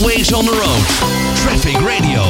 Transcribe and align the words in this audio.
Always 0.00 0.32
on 0.32 0.44
the 0.44 0.52
road. 0.52 0.86
Traffic 1.36 1.76
Radio. 1.76 2.22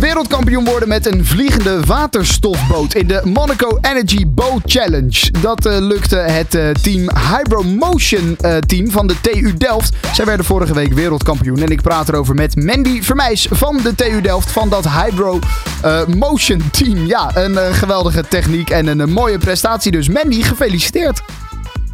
Wereldkampioen 0.00 0.64
worden 0.64 0.88
met 0.88 1.12
een 1.12 1.24
vliegende 1.24 1.80
waterstofboot 1.84 2.94
in 2.94 3.06
de 3.06 3.20
Monaco 3.24 3.78
Energy 3.80 4.26
Boat 4.26 4.60
Challenge. 4.64 5.30
Dat 5.40 5.66
eh, 5.66 5.78
lukte 5.78 6.16
het 6.16 6.54
eh, 6.54 6.70
team 6.70 7.10
Hydromotion 7.32 8.36
eh, 8.40 8.56
team 8.56 8.90
van 8.90 9.06
de 9.06 9.20
TU 9.20 9.54
Delft. 9.56 9.96
Zij 10.12 10.24
werden 10.24 10.46
vorige 10.46 10.74
week 10.74 10.92
wereldkampioen. 10.92 11.62
En 11.62 11.70
ik 11.70 11.82
praat 11.82 12.08
erover 12.08 12.34
met 12.34 12.56
Mandy 12.56 13.02
Vermeijs 13.02 13.48
van 13.50 13.76
de 13.76 13.94
TU 13.94 14.20
Delft 14.20 14.50
van 14.50 14.68
dat 14.68 14.84
Hydromotion 14.88 16.62
team. 16.70 17.06
Ja, 17.06 17.30
een 17.36 17.74
geweldige 17.74 18.28
techniek 18.28 18.70
en 18.70 18.86
een 18.86 19.10
mooie 19.10 19.38
prestatie. 19.38 19.92
Dus 19.92 20.08
Mandy, 20.08 20.42
gefeliciteerd. 20.42 21.22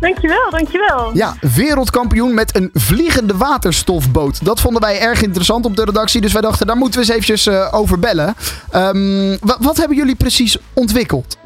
Dankjewel, 0.00 0.50
dankjewel. 0.50 1.10
Ja, 1.14 1.34
wereldkampioen 1.56 2.34
met 2.34 2.56
een 2.56 2.70
vliegende 2.72 3.36
waterstofboot. 3.36 4.44
Dat 4.44 4.60
vonden 4.60 4.80
wij 4.82 5.00
erg 5.00 5.22
interessant 5.22 5.64
op 5.66 5.76
de 5.76 5.84
redactie. 5.84 6.20
Dus 6.20 6.32
wij 6.32 6.42
dachten, 6.42 6.66
daar 6.66 6.76
moeten 6.76 7.00
we 7.00 7.06
eens 7.06 7.14
eventjes 7.14 7.46
eh, 7.46 7.74
over 7.74 7.98
bellen. 7.98 8.34
Ehm, 8.70 9.36
wa- 9.40 9.56
wat 9.60 9.76
hebben 9.76 9.96
jullie 9.96 10.14
precies 10.16 10.58
ontwikkeld? 10.74 11.38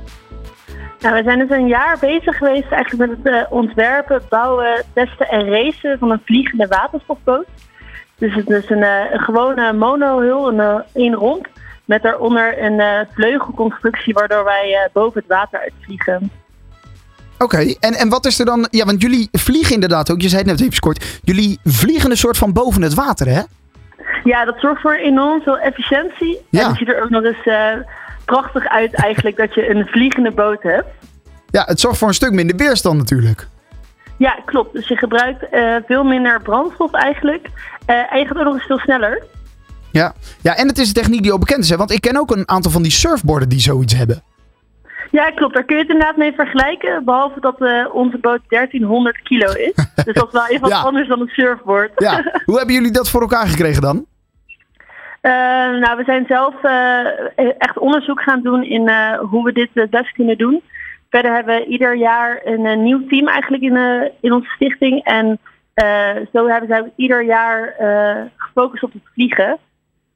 Nou, 1.00 1.14
we 1.14 1.22
zijn 1.22 1.38
dus 1.38 1.50
een 1.50 1.66
jaar 1.66 1.96
bezig 2.00 2.36
geweest 2.36 2.70
eigenlijk 2.72 3.10
met 3.10 3.18
het 3.24 3.34
eh, 3.34 3.52
ontwerpen, 3.52 4.22
bouwen, 4.28 4.84
testen 4.94 5.28
en 5.28 5.48
racen 5.50 5.98
van 5.98 6.10
een 6.10 6.22
vliegende 6.24 6.66
waterstofboot. 6.66 7.46
Dus 8.18 8.34
het 8.34 8.50
is 8.50 8.70
een, 8.70 8.82
eh, 8.82 9.12
een 9.12 9.20
gewone 9.20 9.72
monohul, 9.72 10.48
een 10.48 10.82
één 10.94 11.14
rond, 11.14 11.46
met 11.84 12.02
daaronder 12.02 12.62
een 12.62 13.06
vleugelconstructie 13.14 14.14
waardoor 14.14 14.44
wij 14.44 14.88
boven 14.92 15.20
het 15.20 15.28
water 15.28 15.60
uitvliegen. 15.60 16.30
Oké, 17.38 17.74
en, 17.80 17.94
en 17.94 18.08
wat 18.08 18.26
is 18.26 18.38
er 18.38 18.46
dan... 18.46 18.66
Ja, 18.70 18.84
want 18.84 19.02
jullie 19.02 19.28
vliegen 19.32 19.74
inderdaad 19.74 20.10
ook. 20.10 20.20
Je 20.20 20.28
zei 20.28 20.42
het 20.42 20.50
net 20.50 20.60
even 20.60 20.80
kort. 20.80 21.20
Jullie 21.22 21.58
vliegen 21.64 22.10
een 22.10 22.16
soort 22.16 22.38
van 22.38 22.52
boven 22.52 22.82
het 22.82 22.94
water, 22.94 23.28
hè? 23.28 23.42
Ja, 24.24 24.44
dat 24.44 24.60
zorgt 24.60 24.80
voor 24.80 24.94
enorm 24.94 25.40
veel 25.42 25.58
efficiëntie. 25.58 26.38
Ja. 26.50 26.60
En 26.60 26.68
het 26.68 26.76
ziet 26.76 26.88
er 26.88 27.02
ook 27.02 27.10
nog 27.10 27.24
eens 27.24 27.46
eh, 27.46 27.72
prachtig 28.24 28.66
uit 28.68 28.94
eigenlijk 28.94 29.36
dat 29.36 29.54
je 29.54 29.70
een 29.70 29.86
vliegende 29.86 30.30
boot 30.30 30.62
hebt. 30.62 30.88
Ja, 31.50 31.62
het 31.66 31.80
zorgt 31.80 31.98
voor 31.98 32.08
een 32.08 32.14
stuk 32.14 32.32
minder 32.32 32.56
weerstand 32.56 32.98
natuurlijk. 32.98 33.48
Ja, 34.16 34.38
klopt. 34.44 34.72
Dus 34.72 34.88
je 34.88 34.96
gebruikt 34.96 35.48
eh, 35.48 35.76
veel 35.86 36.04
minder 36.04 36.42
brandstof 36.42 36.92
eigenlijk. 36.92 37.48
Eh, 37.86 38.12
en 38.12 38.18
je 38.18 38.26
gaat 38.26 38.36
ook 38.36 38.44
nog 38.44 38.54
eens 38.54 38.66
veel 38.66 38.78
sneller. 38.78 39.22
Ja. 39.90 40.14
ja, 40.40 40.56
en 40.56 40.68
het 40.68 40.78
is 40.78 40.88
een 40.88 40.94
techniek 40.94 41.22
die 41.22 41.32
al 41.32 41.38
bekend 41.38 41.64
is. 41.64 41.70
Hè? 41.70 41.76
Want 41.76 41.90
ik 41.90 42.00
ken 42.00 42.16
ook 42.16 42.30
een 42.30 42.48
aantal 42.48 42.70
van 42.70 42.82
die 42.82 42.92
surfboarden 42.92 43.48
die 43.48 43.60
zoiets 43.60 43.94
hebben. 43.94 44.22
Ja, 45.10 45.30
klopt. 45.30 45.54
Daar 45.54 45.64
kun 45.64 45.76
je 45.76 45.82
het 45.82 45.90
inderdaad 45.90 46.16
mee 46.16 46.32
vergelijken. 46.32 47.04
Behalve 47.04 47.40
dat 47.40 47.60
eh, 47.60 47.86
onze 47.92 48.18
boot 48.18 48.40
1300 48.48 49.22
kilo 49.22 49.52
is. 49.52 49.72
dus 50.04 50.14
dat 50.14 50.26
is 50.26 50.32
wel 50.32 50.46
even 50.46 50.60
wat 50.60 50.70
Ja. 50.70 50.80
anders 50.80 51.08
dan 51.08 51.20
een 51.20 51.28
surfboard. 51.28 51.90
Ja, 51.96 52.22
hoe 52.44 52.56
hebben 52.56 52.74
jullie 52.74 52.92
dat 52.92 53.10
voor 53.10 53.20
elkaar 53.20 53.46
gekregen 53.46 53.82
dan? 53.82 54.06
Eh, 55.20 55.32
nou, 55.80 55.96
we 55.96 56.02
zijn 56.04 56.24
zelf 56.28 56.54
eh, 56.62 57.06
echt 57.58 57.78
onderzoek 57.78 58.22
gaan 58.22 58.42
doen 58.42 58.64
in 58.64 58.90
hoe 59.30 59.44
we 59.44 59.52
dit 59.52 59.68
het 59.72 59.90
best 59.90 60.12
kunnen 60.12 60.38
doen. 60.38 60.62
Verder 61.10 61.34
hebben 61.34 61.56
we 61.56 61.66
ieder 61.66 61.96
jaar 61.96 62.40
een, 62.44 62.82
nieuw 62.82 63.06
team 63.06 63.28
eigenlijk 63.28 63.62
in, 63.62 64.10
in 64.20 64.32
onze 64.32 64.48
stichting. 64.48 65.04
En 65.04 65.38
zo 66.32 66.48
hebben 66.48 66.68
zij 66.68 66.92
ieder 66.96 67.24
jaar 67.24 67.74
gefocust 68.36 68.82
op 68.82 68.92
het 68.92 69.02
vliegen. 69.14 69.58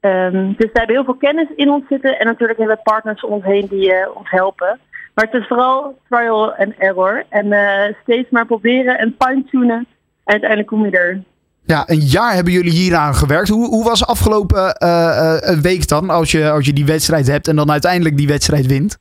Ehm, 0.03 0.47
dus 0.47 0.71
we 0.71 0.79
hebben 0.79 0.95
heel 0.95 1.03
veel 1.03 1.15
kennis 1.15 1.47
in 1.55 1.69
ons 1.69 1.83
zitten. 1.89 2.19
En 2.19 2.25
natuurlijk 2.25 2.59
hebben 2.59 2.75
we 2.75 2.91
partners 2.91 3.23
om 3.23 3.31
ons 3.31 3.43
heen 3.43 3.67
die 3.69 3.93
eh, 3.93 4.15
ons 4.15 4.29
helpen. 4.29 4.79
Maar 5.13 5.25
het 5.25 5.41
is 5.41 5.47
vooral 5.47 5.97
trial 6.09 6.53
and 6.55 6.73
error. 6.77 7.23
En 7.29 7.51
eh, 7.51 7.93
steeds 8.01 8.29
maar 8.29 8.45
proberen 8.45 8.97
en 8.97 9.15
fine-tunen. 9.19 9.77
En 9.77 9.85
uiteindelijk 10.23 10.69
kom 10.69 10.85
je 10.85 10.91
er. 10.91 11.23
Ja, 11.65 11.83
een 11.85 11.99
jaar 11.99 12.33
hebben 12.33 12.53
jullie 12.53 12.71
hieraan 12.71 13.15
gewerkt. 13.15 13.49
Hoe, 13.49 13.67
hoe 13.67 13.83
was 13.83 14.07
afgelopen 14.07 14.75
eh, 14.75 15.59
week 15.61 15.87
dan, 15.87 16.09
als 16.09 16.31
je, 16.31 16.49
als 16.49 16.65
je 16.65 16.73
die 16.73 16.85
wedstrijd 16.85 17.27
hebt 17.27 17.47
en 17.47 17.55
dan 17.55 17.71
uiteindelijk 17.71 18.17
die 18.17 18.27
wedstrijd 18.27 18.65
wint? 18.65 18.97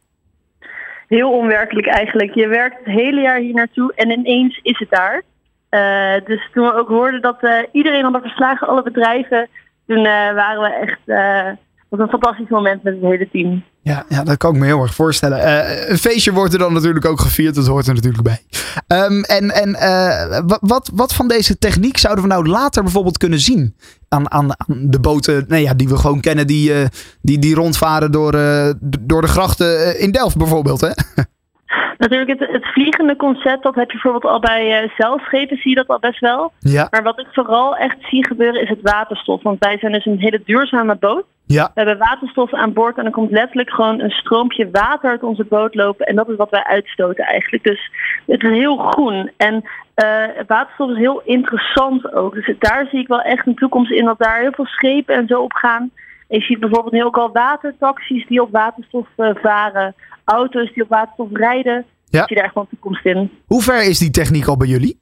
Heel 1.08 1.32
onwerkelijk 1.32 1.86
eigenlijk. 1.86 2.34
Je 2.34 2.46
werkt 2.46 2.76
het 2.78 2.94
hele 2.94 3.20
jaar 3.20 3.38
hier 3.38 3.54
naartoe 3.54 3.92
en 3.94 4.10
ineens 4.10 4.60
is 4.62 4.78
het 4.78 4.90
daar. 4.90 5.22
Dus 6.24 6.48
toen 6.52 6.66
we 6.66 6.74
ook 6.74 6.88
hoorden 6.88 7.22
dat 7.22 7.38
iedereen 7.72 8.02
hadden 8.02 8.20
verslagen, 8.20 8.68
alle 8.68 8.82
bedrijven, 8.82 9.48
toen 9.86 9.96
eh, 10.06 10.34
waren 10.34 10.60
we 10.62 10.74
echt. 10.86 11.00
eh, 11.06 11.52
was 11.88 12.00
een 12.00 12.08
fantastisch 12.08 12.48
moment 12.48 12.82
met 12.82 12.92
het 12.94 13.02
hele 13.02 13.28
team. 13.32 13.64
Ja, 13.82 14.04
ja, 14.08 14.22
dat 14.24 14.36
kan 14.36 14.54
ik 14.54 14.60
me 14.60 14.66
heel 14.66 14.82
erg 14.82 14.94
voorstellen. 14.94 15.38
Eh, 15.42 15.88
een 15.90 15.98
feestje 15.98 16.32
wordt 16.32 16.52
er 16.52 16.58
dan 16.58 16.72
natuurlijk 16.72 17.04
ook 17.04 17.20
gevierd, 17.20 17.54
dat 17.54 17.66
hoort 17.66 17.86
er 17.86 17.94
natuurlijk 17.94 18.22
bij. 18.22 18.40
Ehm, 18.86 19.20
en 19.22 19.50
en 19.50 19.72
wa- 20.46 20.58
wat, 20.60 20.90
wat 20.94 21.14
van 21.14 21.28
deze 21.28 21.58
techniek 21.58 21.96
zouden 21.98 22.24
we 22.24 22.30
nou 22.30 22.48
later 22.48 22.82
bijvoorbeeld 22.82 23.18
kunnen 23.18 23.40
zien? 23.40 23.76
Aan, 24.08 24.30
aan, 24.30 24.48
aan 24.50 24.86
de 24.90 25.00
boten 25.00 25.44
nou 25.48 25.62
ja, 25.62 25.74
die 25.74 25.88
we 25.88 25.96
gewoon 25.96 26.20
kennen, 26.20 26.46
die, 26.46 26.72
die, 27.22 27.38
die 27.38 27.54
rondvaren 27.54 28.12
door, 28.12 28.32
door 29.00 29.20
de 29.20 29.28
grachten 29.28 29.98
in 30.00 30.10
Delft 30.10 30.36
bijvoorbeeld. 30.36 30.80
Hè? 30.80 30.88
Natuurlijk, 32.02 32.40
het, 32.40 32.50
het 32.50 32.66
vliegende 32.66 33.16
concept, 33.16 33.62
dat 33.62 33.74
heb 33.74 33.90
je 33.90 34.00
bijvoorbeeld 34.02 34.32
al 34.32 34.40
bij 34.40 34.82
uh, 34.82 34.90
zeilschepen, 34.96 35.56
zie 35.56 35.70
je 35.70 35.76
dat 35.76 35.86
al 35.86 35.98
best 35.98 36.20
wel. 36.20 36.52
Ja, 36.58 36.86
Maar 36.90 37.02
wat 37.02 37.20
ik 37.20 37.26
vooral 37.32 37.76
echt 37.76 37.96
zie 38.00 38.26
gebeuren 38.26 38.62
is 38.62 38.68
het 38.68 38.80
waterstof. 38.82 39.42
Want 39.42 39.58
wij 39.58 39.78
zijn 39.78 39.92
dus 39.92 40.06
een 40.06 40.18
hele 40.18 40.42
duurzame 40.44 40.96
boot. 40.96 41.24
ja, 41.46 41.64
We 41.74 41.80
hebben 41.80 41.98
waterstof 41.98 42.54
aan 42.54 42.72
boord 42.72 42.98
en 42.98 43.04
er 43.04 43.10
komt 43.10 43.30
letterlijk 43.30 43.70
gewoon 43.70 44.00
een 44.00 44.10
stroompje 44.10 44.68
water 44.70 45.10
uit 45.10 45.22
onze 45.22 45.44
boot 45.44 45.74
lopen. 45.74 46.06
En 46.06 46.16
dat 46.16 46.28
is 46.28 46.36
wat 46.36 46.50
wij 46.50 46.64
uitstoten 46.64 47.24
eigenlijk. 47.24 47.64
Dus 47.64 47.90
het 48.26 48.42
is 48.42 48.50
heel 48.50 48.76
groen. 48.76 49.30
En 49.36 49.64
eh, 49.94 50.24
waterstof 50.46 50.90
is 50.90 50.96
heel 50.96 51.22
interessant 51.24 52.12
ook. 52.14 52.34
Dus 52.34 52.54
daar 52.58 52.86
zie 52.90 53.00
ik 53.00 53.08
wel 53.08 53.22
echt 53.22 53.46
een 53.46 53.54
toekomst 53.54 53.90
in 53.90 54.04
dat 54.04 54.18
daar 54.18 54.40
heel 54.40 54.52
veel 54.52 54.66
schepen 54.66 55.14
en 55.14 55.26
zo 55.26 55.42
op 55.42 55.52
gaan. 55.52 55.90
Je 56.32 56.40
ziet 56.40 56.60
bijvoorbeeld 56.60 56.92
nu 56.92 57.04
ook 57.04 57.16
al 57.16 57.32
watertaxis 57.32 58.26
die 58.26 58.42
op 58.42 58.50
waterstof 58.50 59.06
eh, 59.16 59.30
varen. 59.34 59.94
Auto's 60.24 60.72
die 60.72 60.82
op 60.82 60.88
waterstof 60.88 61.28
rijden. 61.32 61.84
Ja. 62.04 62.26
Zie 62.26 62.36
daar 62.36 62.44
echt 62.44 62.54
wel 62.54 62.62
een 62.62 62.68
toekomst 62.68 63.04
in. 63.04 63.30
Hoe 63.46 63.62
ver 63.62 63.84
is 63.84 63.98
die 63.98 64.10
techniek 64.10 64.46
al 64.46 64.56
bij 64.56 64.68
jullie? 64.68 65.00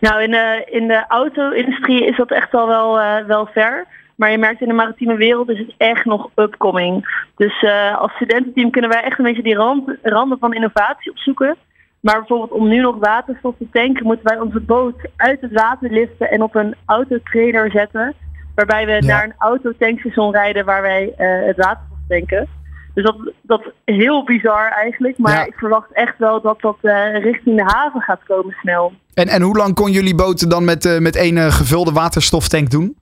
Nou, 0.00 0.22
in 0.22 0.30
de, 0.30 0.66
in 0.70 0.88
de 0.88 1.04
auto-industrie 1.08 2.06
is 2.06 2.16
dat 2.16 2.30
echt 2.30 2.54
al 2.54 2.66
wel, 2.66 3.00
eh, 3.00 3.24
wel 3.24 3.46
ver. 3.46 3.86
Maar 4.16 4.30
je 4.30 4.38
merkt 4.38 4.60
in 4.60 4.68
de 4.68 4.74
maritieme 4.74 5.16
wereld 5.16 5.48
is 5.48 5.58
het 5.58 5.74
echt 5.76 6.04
nog 6.04 6.30
upcoming. 6.34 7.26
Dus 7.36 7.62
eh, 7.62 7.98
als 7.98 8.12
studententeam 8.12 8.70
kunnen 8.70 8.90
wij 8.90 9.02
echt 9.02 9.18
een 9.18 9.24
beetje 9.24 9.42
die 9.42 9.56
rand, 9.56 9.96
randen 10.02 10.38
van 10.38 10.54
innovatie 10.54 11.10
opzoeken. 11.10 11.56
Maar 12.00 12.18
bijvoorbeeld 12.18 12.50
om 12.50 12.68
nu 12.68 12.80
nog 12.80 12.96
waterstof 12.98 13.54
te 13.58 13.66
tanken, 13.72 14.06
moeten 14.06 14.26
wij 14.26 14.40
onze 14.40 14.60
boot 14.60 15.08
uit 15.16 15.40
het 15.40 15.52
water 15.52 15.90
liften 15.90 16.30
en 16.30 16.42
op 16.42 16.54
een 16.54 16.74
autotrailer 16.86 17.70
zetten. 17.70 18.14
Waarbij 18.58 18.86
we 18.86 19.06
naar 19.06 19.24
een 19.24 19.34
autotankstation 19.38 20.32
rijden 20.32 20.64
waar 20.64 20.82
wij 20.82 21.12
eh, 21.16 21.46
het 21.46 21.56
waterstof 21.56 21.98
tanken. 22.08 22.48
Dus 22.94 23.04
dat, 23.04 23.16
dat 23.42 23.72
is 23.84 23.96
heel 23.96 24.24
bizar 24.24 24.70
eigenlijk. 24.72 25.18
Maar 25.18 25.32
Ja. 25.32 25.44
ik 25.46 25.54
verwacht 25.56 25.92
echt 25.92 26.14
wel 26.18 26.40
dat 26.40 26.60
dat 26.60 26.76
eh, 26.82 27.22
richting 27.22 27.56
de 27.56 27.62
haven 27.74 28.00
gaat 28.00 28.20
komen 28.26 28.54
snel. 28.60 28.92
En, 29.14 29.28
en 29.28 29.42
hoe 29.42 29.56
lang 29.56 29.74
kon 29.74 29.90
jullie 29.90 30.14
boten 30.14 30.48
dan 30.48 30.64
met, 30.64 30.84
eh, 30.84 30.98
met 30.98 31.16
één 31.16 31.52
gevulde 31.52 31.92
waterstoftank 31.92 32.70
doen? 32.70 32.96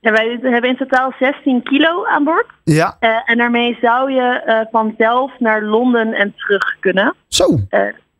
Ja, 0.00 0.12
wij 0.12 0.38
hebben 0.42 0.70
in 0.70 0.76
totaal 0.76 1.12
16 1.18 1.62
kilo 1.62 2.04
aan 2.06 2.24
boord. 2.24 2.46
Ja, 2.64 2.96
en 3.24 3.38
daarmee 3.38 3.78
zou 3.80 4.12
je 4.12 4.66
van 4.70 4.94
Delft 4.96 5.40
naar 5.40 5.62
Londen 5.62 6.12
en 6.12 6.34
terug 6.36 6.76
kunnen. 6.80 7.14
zo. 7.28 7.46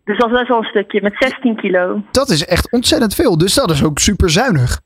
Dus 0.05 0.19
dat 0.19 0.27
is 0.31 0.37
best 0.37 0.49
wel 0.49 0.59
een 0.59 0.65
stukje, 0.65 1.03
met 1.03 1.15
16 1.19 1.57
kilo. 1.57 2.03
Dat 2.11 2.29
is 2.29 2.47
echt 2.47 2.73
ontzettend 2.73 3.15
veel. 3.15 3.39
Dus 3.39 3.55
dat 3.55 3.71
is 3.71 3.85
ook 3.85 3.99
super 3.99 4.31
zuinig. 4.31 4.81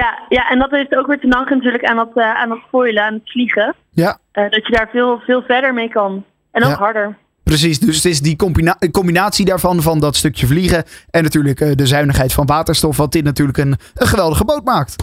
Ja, 0.00 0.18
ja, 0.28 0.48
en 0.50 0.58
dat 0.58 0.70
heeft 0.70 0.96
ook 0.96 1.06
weer 1.06 1.20
te 1.20 1.28
danken 1.28 1.56
natuurlijk 1.56 1.84
aan 1.84 1.96
dat, 1.96 2.10
eh, 2.14 2.34
aan 2.34 2.48
dat 2.48 2.58
foilen, 2.70 3.02
aan 3.02 3.12
het 3.14 3.30
vliegen. 3.30 3.74
Ja, 3.90 4.18
Eh, 4.32 4.50
dat 4.50 4.66
je 4.66 4.72
daar 4.72 4.88
veel, 4.92 5.20
veel 5.26 5.42
verder 5.42 5.74
mee 5.74 5.88
kan. 5.88 6.24
En 6.52 6.62
ook 6.64 6.70
Ja. 6.70 6.76
harder. 6.76 7.16
precies. 7.42 7.78
Dus 7.78 7.96
het 7.96 8.04
is 8.04 8.20
die 8.20 8.36
combina- 8.36 8.78
combinatie 8.92 9.44
daarvan, 9.44 9.82
van 9.82 10.00
dat 10.00 10.16
stukje 10.16 10.46
vliegen. 10.46 10.84
En 11.10 11.22
natuurlijk 11.22 11.60
eh, 11.60 11.70
de 11.74 11.86
zuinigheid 11.86 12.32
van 12.32 12.46
waterstof, 12.46 12.96
wat 12.96 13.12
dit 13.12 13.24
natuurlijk 13.24 13.58
een, 13.58 13.76
een 13.94 14.06
geweldige 14.06 14.44
boot 14.44 14.64
maakt. 14.64 14.96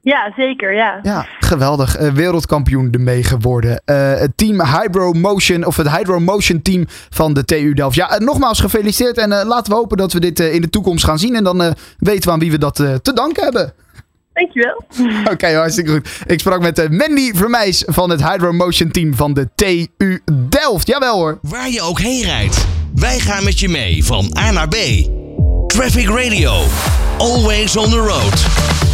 Ja, 0.00 0.32
zeker, 0.36 0.74
ja. 0.74 0.98
Ja, 1.02 1.26
geweldig. 1.40 1.96
Wereldkampioen 2.12 2.88
ermee 2.92 3.22
geworden. 3.22 3.82
Het 3.84 4.30
team 4.36 4.60
Hydro 4.60 5.12
Motion, 5.12 5.64
of 5.66 5.76
het 5.76 5.96
Hydro 5.96 6.18
Motion 6.20 6.62
team 6.62 6.84
van 7.10 7.34
de 7.34 7.44
TU 7.44 7.72
Delft. 7.74 7.96
Ja, 7.96 8.18
nogmaals 8.18 8.60
gefeliciteerd. 8.60 9.18
En 9.18 9.28
laten 9.28 9.72
we 9.72 9.78
hopen 9.78 9.96
dat 9.96 10.12
we 10.12 10.20
dit 10.20 10.40
in 10.40 10.60
de 10.60 10.70
toekomst 10.70 11.04
gaan 11.04 11.18
zien. 11.18 11.34
En 11.34 11.44
dan 11.44 11.74
weten 11.98 12.22
we 12.24 12.30
aan 12.30 12.38
wie 12.38 12.50
we 12.50 12.58
dat 12.58 12.74
te 12.74 13.12
danken 13.14 13.42
hebben. 13.42 13.72
Dankjewel. 14.32 14.84
Oké, 15.32 15.54
hartstikke 15.54 15.90
goed. 15.90 16.08
Ik 16.26 16.40
sprak 16.40 16.60
met 16.60 16.78
eh, 16.78 16.88
Mandy 16.88 17.32
Vermeijs 17.34 17.82
van 17.86 18.10
het 18.10 18.28
Hydro 18.28 18.52
Motion 18.52 18.90
team 18.90 19.14
van 19.14 19.34
de 19.34 19.48
TU 19.54 20.22
Delft. 20.48 20.86
Jawel 20.86 21.16
hoor. 21.16 21.38
Waar 21.42 21.70
je 21.70 21.82
ook 21.82 22.00
heen 22.00 22.22
rijdt. 22.22 22.66
Wij 22.94 23.18
gaan 23.18 23.44
met 23.44 23.60
je 23.60 23.68
mee 23.68 24.04
van 24.04 24.36
A 24.38 24.50
naar 24.50 24.68
B. 24.68 24.76
Traffic 25.66 26.08
Radio. 26.08 26.62
Always 27.18 27.76
on 27.76 27.90
the 27.90 27.96
road. 27.96 28.91